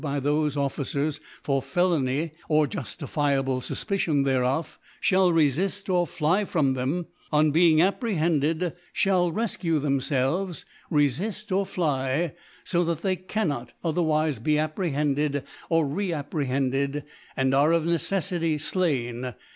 by 0.03 0.19
thefe 0.19 0.57
Officers 0.57 1.19
for 1.43 1.61
Felony, 1.61 2.31
or 2.49 2.65
JtiftifiableSuf 2.65 3.85
r 3.85 3.97
picion 3.97 4.25
thereof, 4.25 4.79
fhall 4.99 5.31
refill 5.31 5.91
or 5.95 6.07
fly 6.07 6.43
from 6.43 6.73
them 6.73 7.05
5 7.29 7.45
or 7.45 7.51
being 7.51 7.83
apprehended 7.83 8.73
(hall 9.03 9.31
refcue. 9.31 9.79
them 9.79 9.99
felves, 9.99 10.65
refift, 10.91 11.55
or 11.55 11.67
fly; 11.67 12.33
fo 12.65 12.83
that 12.83 13.03
they 13.03 13.15
cannot 13.15 13.73
etherwife 13.85 14.41
be 14.41 14.57
apprehended 14.57 15.43
or 15.69 15.85
re 15.85 16.11
apprehend 16.11 16.73
ed, 16.73 17.03
and 17.37 17.53
are 17.53 17.71
of 17.71 17.83
Necejfuy 17.83 18.55
flain 18.59 19.35